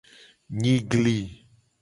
Nyigli. 0.61 1.19